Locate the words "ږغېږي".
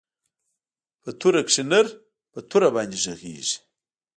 3.03-3.57